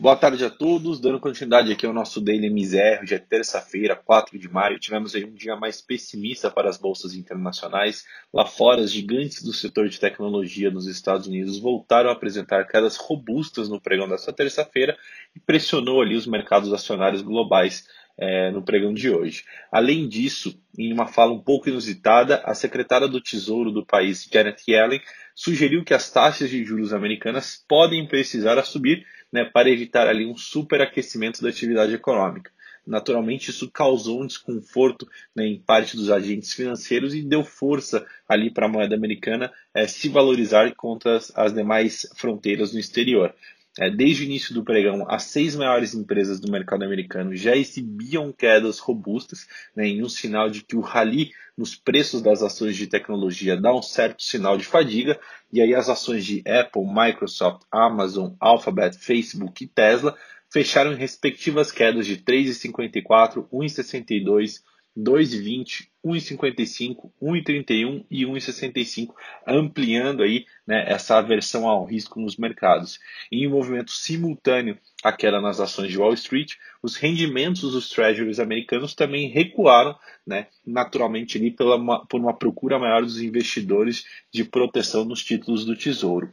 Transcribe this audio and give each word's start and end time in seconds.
Boa 0.00 0.16
tarde 0.16 0.44
a 0.44 0.50
todos, 0.50 0.98
dando 0.98 1.20
continuidade 1.20 1.70
aqui 1.70 1.86
ao 1.86 1.92
nosso 1.92 2.20
Daily 2.20 2.48
MZR, 2.48 3.02
hoje 3.02 3.14
é 3.14 3.18
terça-feira, 3.18 3.94
4 3.94 4.36
de 4.36 4.48
maio, 4.48 4.78
tivemos 4.78 5.14
aí 5.14 5.24
um 5.24 5.32
dia 5.32 5.54
mais 5.54 5.80
pessimista 5.80 6.50
para 6.50 6.68
as 6.68 6.76
bolsas 6.76 7.14
internacionais. 7.14 8.04
Lá 8.32 8.44
fora, 8.44 8.80
as 8.80 8.90
gigantes 8.90 9.42
do 9.42 9.52
setor 9.52 9.88
de 9.88 10.00
tecnologia 10.00 10.70
nos 10.70 10.86
Estados 10.86 11.28
Unidos 11.28 11.58
voltaram 11.58 12.10
a 12.10 12.14
apresentar 12.14 12.66
quedas 12.66 12.96
robustas 12.96 13.68
no 13.68 13.80
pregão 13.80 14.08
desta 14.08 14.32
terça-feira 14.32 14.96
e 15.36 15.40
pressionou 15.40 16.00
ali 16.00 16.16
os 16.16 16.26
mercados 16.26 16.72
acionários 16.72 17.22
globais 17.22 17.86
é, 18.18 18.50
no 18.50 18.62
pregão 18.62 18.92
de 18.92 19.10
hoje. 19.10 19.44
Além 19.70 20.08
disso, 20.08 20.58
em 20.76 20.92
uma 20.92 21.06
fala 21.06 21.32
um 21.32 21.40
pouco 21.40 21.68
inusitada, 21.68 22.42
a 22.44 22.54
secretária 22.54 23.06
do 23.06 23.20
Tesouro 23.20 23.70
do 23.70 23.86
país, 23.86 24.28
Janet 24.32 24.62
Yellen, 24.68 25.00
sugeriu 25.34 25.84
que 25.84 25.94
as 25.94 26.10
taxas 26.10 26.50
de 26.50 26.64
juros 26.64 26.92
americanas 26.92 27.64
podem 27.68 28.06
precisar 28.06 28.58
a 28.58 28.64
subir 28.64 29.06
né, 29.32 29.44
para 29.44 29.70
evitar 29.70 30.06
ali 30.06 30.26
um 30.26 30.36
superaquecimento 30.36 31.42
da 31.42 31.48
atividade 31.48 31.94
econômica. 31.94 32.50
Naturalmente, 32.86 33.50
isso 33.50 33.70
causou 33.70 34.22
um 34.22 34.26
desconforto 34.26 35.08
né, 35.34 35.46
em 35.46 35.58
parte 35.58 35.96
dos 35.96 36.10
agentes 36.10 36.52
financeiros 36.52 37.14
e 37.14 37.22
deu 37.22 37.44
força 37.44 38.04
ali 38.28 38.50
para 38.50 38.66
a 38.66 38.68
moeda 38.68 38.94
americana 38.96 39.52
é, 39.72 39.86
se 39.86 40.08
valorizar 40.08 40.74
contra 40.74 41.16
as, 41.16 41.32
as 41.36 41.54
demais 41.54 42.06
fronteiras 42.16 42.72
no 42.72 42.80
exterior. 42.80 43.32
É, 43.78 43.88
desde 43.88 44.22
o 44.22 44.26
início 44.26 44.54
do 44.54 44.62
pregão, 44.62 45.06
as 45.08 45.22
seis 45.24 45.56
maiores 45.56 45.94
empresas 45.94 46.38
do 46.38 46.52
mercado 46.52 46.84
americano 46.84 47.34
já 47.34 47.56
exibiam 47.56 48.30
quedas 48.30 48.78
robustas, 48.78 49.46
né, 49.74 49.86
em 49.86 50.02
um 50.02 50.10
sinal 50.10 50.50
de 50.50 50.62
que 50.62 50.76
o 50.76 50.80
rally 50.80 51.32
nos 51.56 51.74
preços 51.74 52.20
das 52.20 52.42
ações 52.42 52.76
de 52.76 52.86
tecnologia 52.86 53.56
dá 53.56 53.74
um 53.74 53.80
certo 53.80 54.22
sinal 54.22 54.58
de 54.58 54.64
fadiga, 54.66 55.18
e 55.50 55.60
aí 55.60 55.74
as 55.74 55.88
ações 55.88 56.24
de 56.24 56.42
Apple, 56.46 56.84
Microsoft, 56.84 57.62
Amazon, 57.70 58.32
Alphabet, 58.38 58.96
Facebook 58.98 59.64
e 59.64 59.68
Tesla 59.68 60.16
fecharam 60.50 60.92
em 60.92 60.96
respectivas 60.96 61.72
quedas 61.72 62.06
de 62.06 62.18
3,54, 62.18 63.48
1,62 63.50 64.62
2,20, 64.96 65.88
1,55, 66.04 67.10
1,31 67.22 68.04
e 68.10 68.24
1,65, 68.24 69.14
ampliando 69.46 70.22
aí 70.22 70.44
né, 70.66 70.84
essa 70.86 71.16
aversão 71.16 71.66
ao 71.66 71.84
risco 71.84 72.20
nos 72.20 72.36
mercados. 72.36 72.98
Em 73.30 73.48
movimento 73.48 73.90
simultâneo 73.90 74.78
à 75.02 75.12
queda 75.12 75.40
nas 75.40 75.60
ações 75.60 75.90
de 75.90 75.98
Wall 75.98 76.12
Street, 76.14 76.54
os 76.82 76.96
rendimentos 76.96 77.72
dos 77.72 77.88
treasuries 77.88 78.38
americanos 78.38 78.94
também 78.94 79.28
recuaram, 79.28 79.96
né, 80.26 80.48
naturalmente 80.66 81.38
ali 81.38 81.50
pela, 81.50 82.04
por 82.06 82.20
uma 82.20 82.36
procura 82.36 82.78
maior 82.78 83.02
dos 83.02 83.20
investidores 83.20 84.04
de 84.30 84.44
proteção 84.44 85.04
nos 85.04 85.24
títulos 85.24 85.64
do 85.64 85.76
Tesouro. 85.76 86.32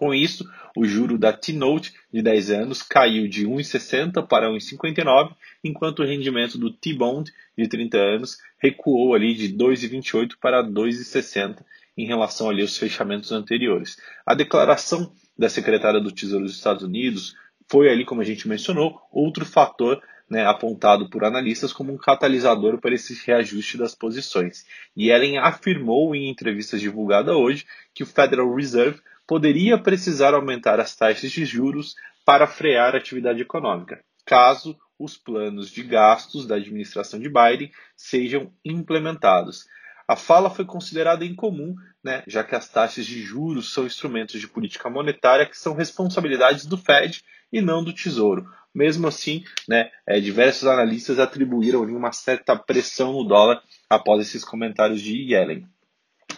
Com 0.00 0.14
isso, 0.14 0.50
o 0.74 0.86
juro 0.86 1.18
da 1.18 1.30
T-Note 1.30 1.92
de 2.10 2.22
10 2.22 2.52
anos 2.52 2.82
caiu 2.82 3.28
de 3.28 3.46
1,60 3.46 4.26
para 4.26 4.48
1,59, 4.48 5.34
enquanto 5.62 5.98
o 5.98 6.06
rendimento 6.06 6.56
do 6.56 6.72
T-Bond 6.72 7.30
de 7.54 7.68
30 7.68 7.98
anos 7.98 8.38
recuou 8.56 9.14
ali 9.14 9.34
de 9.34 9.54
2,28 9.54 10.36
para 10.40 10.64
2,60 10.64 11.58
em 11.98 12.06
relação 12.06 12.48
ali 12.48 12.62
aos 12.62 12.78
fechamentos 12.78 13.30
anteriores. 13.30 13.98
A 14.24 14.32
declaração 14.32 15.12
da 15.38 15.50
secretária 15.50 16.00
do 16.00 16.10
Tesouro 16.10 16.46
dos 16.46 16.56
Estados 16.56 16.82
Unidos 16.82 17.36
foi 17.68 17.90
ali, 17.90 18.06
como 18.06 18.22
a 18.22 18.24
gente 18.24 18.48
mencionou, 18.48 19.02
outro 19.12 19.44
fator 19.44 20.02
né, 20.30 20.46
apontado 20.46 21.10
por 21.10 21.24
analistas 21.24 21.74
como 21.74 21.92
um 21.92 21.98
catalisador 21.98 22.78
para 22.78 22.94
esse 22.94 23.22
reajuste 23.26 23.76
das 23.76 23.94
posições. 23.94 24.64
E 24.96 25.10
Ellen 25.10 25.36
afirmou 25.36 26.14
em 26.14 26.30
entrevista 26.30 26.78
divulgada 26.78 27.36
hoje 27.36 27.66
que 27.92 28.02
o 28.02 28.06
Federal 28.06 28.54
Reserve 28.54 29.02
poderia 29.30 29.78
precisar 29.78 30.34
aumentar 30.34 30.80
as 30.80 30.96
taxas 30.96 31.30
de 31.30 31.44
juros 31.44 31.94
para 32.26 32.48
frear 32.48 32.96
a 32.96 32.98
atividade 32.98 33.40
econômica, 33.40 34.02
caso 34.26 34.76
os 34.98 35.16
planos 35.16 35.70
de 35.70 35.84
gastos 35.84 36.48
da 36.48 36.56
administração 36.56 37.20
de 37.20 37.28
Biden 37.28 37.70
sejam 37.96 38.52
implementados. 38.64 39.66
A 40.08 40.16
fala 40.16 40.50
foi 40.50 40.64
considerada 40.64 41.24
incomum, 41.24 41.76
né, 42.02 42.24
já 42.26 42.42
que 42.42 42.56
as 42.56 42.68
taxas 42.68 43.06
de 43.06 43.22
juros 43.22 43.72
são 43.72 43.86
instrumentos 43.86 44.40
de 44.40 44.48
política 44.48 44.90
monetária 44.90 45.46
que 45.46 45.56
são 45.56 45.74
responsabilidades 45.74 46.66
do 46.66 46.76
Fed 46.76 47.22
e 47.52 47.60
não 47.60 47.84
do 47.84 47.92
Tesouro. 47.92 48.50
Mesmo 48.74 49.06
assim, 49.06 49.44
né, 49.68 49.92
é, 50.08 50.18
diversos 50.18 50.66
analistas 50.66 51.20
atribuíram 51.20 51.84
uma 51.84 52.10
certa 52.10 52.56
pressão 52.56 53.12
no 53.12 53.22
dólar 53.22 53.62
após 53.88 54.26
esses 54.26 54.44
comentários 54.44 55.00
de 55.00 55.32
Yellen. 55.32 55.68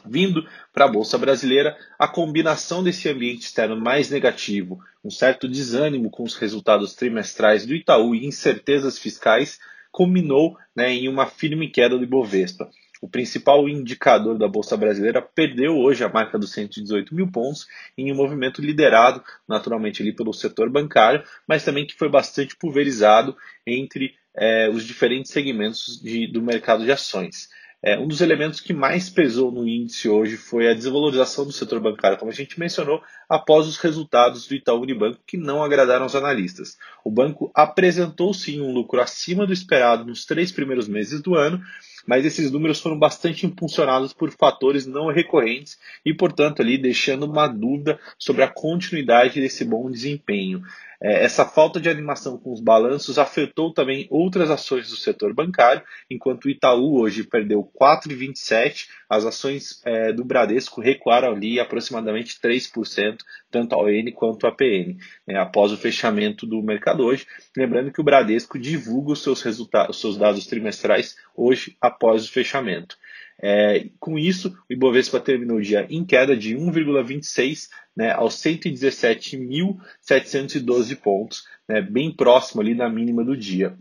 Vindo 0.05 0.47
para 0.73 0.85
a 0.85 0.89
Bolsa 0.89 1.17
Brasileira, 1.17 1.77
a 1.99 2.09
combinação 2.09 2.83
desse 2.83 3.09
ambiente 3.09 3.43
externo 3.43 3.81
mais 3.81 4.11
negativo, 4.11 4.81
um 5.05 5.11
certo 5.11 5.49
desânimo 5.49 6.11
com 6.11 6.23
os 6.23 6.35
resultados 6.37 6.95
trimestrais 6.95 7.67
do 7.67 7.75
Itaú 7.75 8.15
e 8.15 8.27
incertezas 8.27 8.99
fiscais, 8.99 9.59
culminou 9.91 10.57
né, 10.75 10.93
em 10.93 11.09
uma 11.09 11.27
firme 11.27 11.69
queda 11.69 11.97
do 11.97 12.05
Ibovespa. 12.05 12.71
O 13.03 13.09
principal 13.09 13.69
indicador 13.69 14.39
da 14.39 14.47
Bolsa 14.47 14.77
Brasileira 14.77 15.21
perdeu 15.21 15.77
hoje 15.77 16.05
a 16.05 16.09
marca 16.09 16.39
dos 16.39 16.53
118 16.53 17.13
mil 17.13 17.29
pontos 17.31 17.67
em 17.99 18.13
um 18.13 18.15
movimento 18.15 18.63
liderado 18.63 19.23
naturalmente 19.47 20.01
ali 20.01 20.15
pelo 20.15 20.33
setor 20.33 20.71
bancário, 20.71 21.25
mas 21.47 21.65
também 21.65 21.85
que 21.85 21.97
foi 21.97 22.09
bastante 22.09 22.57
pulverizado 22.57 23.37
entre 23.67 24.15
eh, 24.37 24.71
os 24.71 24.85
diferentes 24.85 25.33
segmentos 25.33 26.01
de, 26.01 26.29
do 26.29 26.41
mercado 26.41 26.85
de 26.85 26.93
ações. 26.93 27.49
É, 27.85 27.99
um 27.99 28.07
dos 28.07 28.21
elementos 28.21 28.61
que 28.61 28.73
mais 28.73 29.11
pesou 29.11 29.51
no 29.51 29.67
índice 29.67 30.09
hoje 30.09 30.37
foi 30.37 30.71
a 30.71 30.75
desvalorização 30.75 31.45
do 31.45 31.51
setor 31.51 31.81
bancário, 31.81 32.17
como 32.17 32.31
a 32.31 32.35
gente 32.35 32.61
mencionou, 32.61 33.03
após 33.29 33.67
os 33.67 33.77
resultados 33.77 34.47
do 34.47 34.55
Itaú 34.55 34.83
Unibanco 34.83 35.19
que 35.27 35.37
não 35.37 35.65
agradaram 35.65 36.05
aos 36.05 36.15
analistas. 36.15 36.79
O 37.05 37.11
banco 37.11 37.51
apresentou 37.53 38.33
sim 38.33 38.61
um 38.61 38.73
lucro 38.73 39.01
acima 39.01 39.45
do 39.45 39.53
esperado 39.53 40.05
nos 40.05 40.25
três 40.25 40.53
primeiros 40.53 40.87
meses 40.87 41.21
do 41.21 41.35
ano, 41.35 41.61
mas 42.07 42.25
esses 42.25 42.53
números 42.53 42.81
foram 42.81 42.97
bastante 42.97 43.47
impulsionados 43.47 44.13
por 44.13 44.31
fatores 44.31 44.87
não 44.87 45.09
recorrentes 45.09 45.77
e, 46.05 46.15
portanto, 46.15 46.63
ali 46.63 46.79
deixando 46.79 47.27
uma 47.27 47.49
dúvida 47.49 47.99
sobre 48.17 48.45
a 48.45 48.49
continuidade 48.49 49.41
desse 49.41 49.65
bom 49.65 49.91
desempenho. 49.91 50.63
É, 51.03 51.25
essa 51.25 51.45
falta 51.45 51.81
de 51.81 51.89
animação 51.89 52.39
com 52.39 52.53
os 52.53 52.61
balanços 52.61 53.19
afetou 53.19 53.73
também 53.75 54.07
outras 54.09 54.51
ações 54.51 54.89
do 54.89 54.97
setor 54.97 55.35
bancário, 55.35 55.83
enquanto 56.09 56.45
o 56.45 56.51
Itaú 56.51 57.01
hoje 57.01 57.25
perdeu 57.25 57.69
4,27, 57.81 58.87
as 59.11 59.25
ações 59.25 59.83
é, 59.85 60.13
do 60.13 60.25
Bradesco 60.25 60.81
recuaram 60.81 61.33
ali 61.33 61.59
aproximadamente 61.59 62.39
3%, 62.41 63.19
tanto 63.51 63.75
a 63.75 63.79
ON 63.79 64.13
quanto 64.15 64.47
a 64.47 64.53
PN, 64.53 64.97
né, 65.27 65.39
após 65.39 65.73
o 65.73 65.77
fechamento 65.77 66.47
do 66.47 66.63
mercado 66.63 67.05
hoje. 67.05 67.27
Lembrando 67.57 67.91
que 67.91 68.01
o 68.01 68.05
Bradesco 68.05 68.57
divulga 68.57 69.13
os 69.13 69.23
seus, 69.25 69.43
resultados, 69.43 69.97
os 69.97 70.01
seus 70.01 70.17
dados 70.17 70.47
trimestrais 70.47 71.17
hoje 71.35 71.77
após 71.81 72.25
o 72.25 72.33
fechamento. 72.33 72.97
É, 73.41 73.89
com 73.99 74.19
isso, 74.19 74.55
o 74.69 74.73
Ibovespa 74.73 75.21
terminou 75.21 75.59
o 75.59 75.63
dia 75.63 75.87
em 75.91 76.05
queda 76.05 76.37
de 76.37 76.57
1,26 76.57 77.69
né, 77.97 78.13
aos 78.13 78.35
117.712 78.37 80.97
pontos, 80.97 81.45
né, 81.69 81.81
bem 81.81 82.15
próximo 82.15 82.61
ali 82.61 82.75
da 82.75 82.89
mínima 82.89 83.25
do 83.25 83.37
dia. 83.37 83.77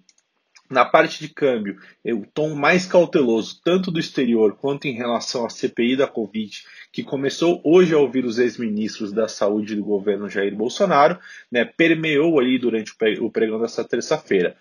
Na 0.72 0.86
parte 0.86 1.20
de 1.20 1.28
câmbio, 1.28 1.78
o 2.06 2.26
tom 2.34 2.56
mais 2.56 2.86
cauteloso, 2.86 3.60
tanto 3.62 3.92
do 3.92 4.00
exterior 4.00 4.56
quanto 4.56 4.88
em 4.88 4.94
relação 4.94 5.46
à 5.46 5.50
CPI 5.50 5.98
da 5.98 6.08
Covid, 6.08 6.64
que 6.94 7.04
começou 7.04 7.60
hoje 7.62 7.94
a 7.94 7.98
ouvir 7.98 8.24
os 8.24 8.40
ex-ministros 8.40 9.12
da 9.12 9.28
saúde 9.28 9.76
do 9.76 9.84
governo 9.84 10.30
Jair 10.30 10.56
Bolsonaro, 10.56 11.20
né, 11.52 11.66
permeou 11.66 12.40
ali 12.40 12.58
durante 12.58 12.94
o 13.20 13.30
pregão 13.30 13.60
dessa 13.60 13.84
terça-feira. 13.84 14.56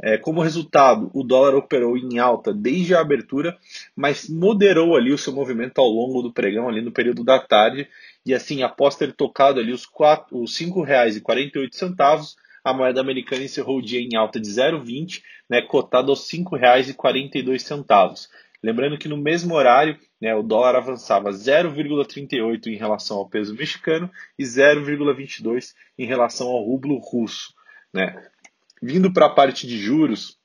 É, 0.00 0.16
como 0.16 0.40
resultado, 0.40 1.10
o 1.12 1.24
dólar 1.24 1.56
operou 1.56 1.96
em 1.98 2.20
alta 2.20 2.54
desde 2.54 2.94
a 2.94 3.00
abertura, 3.00 3.58
mas 3.96 4.28
moderou 4.28 4.94
ali 4.94 5.12
o 5.12 5.18
seu 5.18 5.32
movimento 5.32 5.80
ao 5.80 5.88
longo 5.88 6.22
do 6.22 6.32
pregão, 6.32 6.68
ali 6.68 6.80
no 6.80 6.92
período 6.92 7.24
da 7.24 7.40
tarde, 7.40 7.88
e 8.24 8.32
assim, 8.32 8.62
após 8.62 8.94
ter 8.94 9.12
tocado 9.12 9.58
ali 9.58 9.72
os, 9.72 9.82
os 10.30 10.60
R$ 10.60 10.66
5,48, 10.66 12.36
a 12.66 12.74
moeda 12.74 13.00
americana 13.00 13.44
encerrou 13.44 13.78
o 13.78 13.82
dia 13.82 14.00
em 14.00 14.16
alta 14.16 14.40
de 14.40 14.48
0,20, 14.48 15.22
né, 15.48 15.62
cotado 15.62 16.10
aos 16.10 16.28
R$ 16.28 16.38
5,42. 16.38 18.28
Lembrando 18.60 18.98
que 18.98 19.06
no 19.06 19.16
mesmo 19.16 19.54
horário, 19.54 19.96
né, 20.20 20.34
o 20.34 20.42
dólar 20.42 20.74
avançava 20.74 21.30
0,38 21.30 22.66
em 22.66 22.74
relação 22.74 23.18
ao 23.18 23.28
peso 23.28 23.54
mexicano 23.54 24.10
e 24.36 24.42
0,22 24.42 25.74
em 25.96 26.06
relação 26.06 26.48
ao 26.48 26.64
rublo 26.64 26.98
russo. 26.98 27.54
Né. 27.94 28.20
Vindo 28.82 29.12
para 29.12 29.26
a 29.26 29.30
parte 29.30 29.64
de 29.64 29.78
juros, 29.78 30.35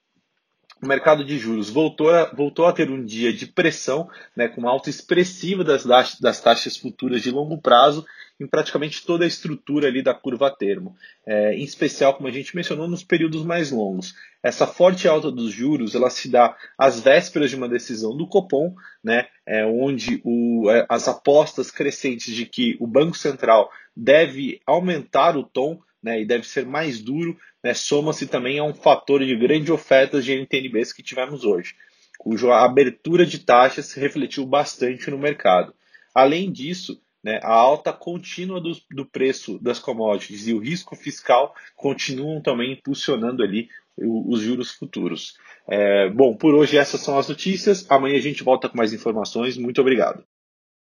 o 0.81 0.87
mercado 0.87 1.23
de 1.23 1.37
juros 1.37 1.69
voltou 1.69 2.09
a, 2.09 2.25
voltou 2.33 2.65
a 2.65 2.73
ter 2.73 2.89
um 2.89 3.05
dia 3.05 3.31
de 3.31 3.45
pressão, 3.45 4.09
né, 4.35 4.47
com 4.47 4.67
alta 4.67 4.89
expressiva 4.89 5.63
das, 5.63 5.85
das 6.19 6.41
taxas 6.41 6.75
futuras 6.75 7.21
de 7.21 7.29
longo 7.29 7.61
prazo 7.61 8.05
em 8.39 8.47
praticamente 8.47 9.05
toda 9.05 9.23
a 9.23 9.27
estrutura 9.27 9.87
ali 9.87 10.01
da 10.01 10.15
curva 10.15 10.47
a 10.47 10.49
termo, 10.51 10.95
é, 11.27 11.53
em 11.53 11.63
especial, 11.63 12.15
como 12.15 12.27
a 12.27 12.31
gente 12.31 12.55
mencionou, 12.55 12.87
nos 12.87 13.03
períodos 13.03 13.43
mais 13.45 13.69
longos. 13.69 14.15
Essa 14.41 14.65
forte 14.65 15.07
alta 15.07 15.31
dos 15.31 15.51
juros 15.51 15.93
ela 15.93 16.09
se 16.09 16.27
dá 16.27 16.57
às 16.75 16.99
vésperas 16.99 17.51
de 17.51 17.55
uma 17.55 17.69
decisão 17.69 18.17
do 18.17 18.27
Copom, 18.27 18.73
né, 19.03 19.27
é, 19.45 19.63
onde 19.63 20.19
o, 20.23 20.71
é, 20.71 20.85
as 20.89 21.07
apostas 21.07 21.69
crescentes 21.69 22.33
de 22.35 22.47
que 22.47 22.75
o 22.79 22.87
Banco 22.87 23.15
Central 23.15 23.69
deve 23.95 24.59
aumentar 24.65 25.37
o 25.37 25.43
tom 25.43 25.79
né, 26.01 26.21
e 26.21 26.25
deve 26.25 26.48
ser 26.48 26.65
mais 26.65 27.01
duro, 27.01 27.38
né, 27.63 27.74
soma-se 27.74 28.27
também 28.27 28.59
a 28.59 28.63
um 28.63 28.74
fator 28.74 29.24
de 29.24 29.36
grande 29.36 29.71
oferta 29.71 30.21
de 30.21 30.33
NTNBs 30.33 30.94
que 30.94 31.03
tivemos 31.03 31.44
hoje, 31.44 31.75
cuja 32.18 32.53
abertura 32.56 33.25
de 33.25 33.39
taxas 33.39 33.94
refletiu 33.94 34.45
bastante 34.45 35.09
no 35.09 35.18
mercado. 35.18 35.74
Além 36.13 36.51
disso, 36.51 37.01
né, 37.24 37.39
a 37.44 37.53
alta 37.53 37.94
contínua 37.94 38.59
do, 38.59 38.75
do, 38.89 39.06
preço 39.06 39.59
das 39.59 39.80
commodities 39.80 40.48
e 40.48 40.53
o 40.53 40.59
risco 40.59 40.95
fiscal 40.95 41.53
continuam 41.75 42.42
também 42.42 42.74
impulsionando 42.74 43.44
ali 43.44 43.69
os 43.98 44.42
juros 44.42 44.71
futuros. 44.71 45.38
É, 45.68 46.09
bom, 46.09 46.36
por 46.36 46.56
hoje 46.56 46.77
essas 46.77 47.01
são 47.01 47.19
as 47.19 47.27
notícias. 47.30 47.86
Amanhã 47.89 48.18
a 48.18 48.21
gente 48.21 48.44
volta 48.44 48.68
com 48.68 48.77
mais 48.77 48.94
informações. 48.94 49.57
Muito 49.57 49.80
obrigado. 49.80 50.24